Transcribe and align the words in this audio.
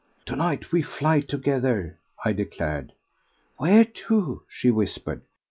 "To 0.25 0.35
night 0.35 0.71
we 0.71 0.81
fly 0.81 1.19
together," 1.19 1.99
I 2.25 2.33
declared. 2.33 2.93
"Where 3.57 3.85
to?" 3.85 4.41
she 4.49 4.71
whispered. 4.71 5.21